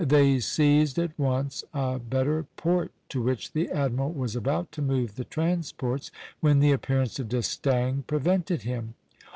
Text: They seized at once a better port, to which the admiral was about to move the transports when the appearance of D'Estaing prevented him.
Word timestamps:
They 0.03 0.39
seized 0.39 0.97
at 0.97 1.11
once 1.19 1.63
a 1.75 1.99
better 1.99 2.47
port, 2.57 2.91
to 3.09 3.21
which 3.21 3.51
the 3.53 3.69
admiral 3.69 4.11
was 4.11 4.35
about 4.35 4.71
to 4.71 4.81
move 4.81 5.13
the 5.15 5.25
transports 5.25 6.09
when 6.39 6.57
the 6.57 6.71
appearance 6.71 7.19
of 7.19 7.29
D'Estaing 7.29 8.05
prevented 8.07 8.63
him. 8.63 8.95